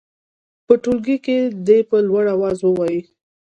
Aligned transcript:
په 0.65 0.73
ټولګي 0.83 1.17
کې 1.25 1.37
دې 1.67 1.79
په 1.89 1.97
لوړ 2.07 2.25
اواز 2.35 2.57
ووايي. 2.63 2.99